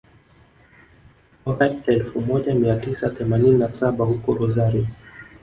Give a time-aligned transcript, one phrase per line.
[1.45, 4.87] mwaka elfu moja mia tisa themanini na saba huko Rosario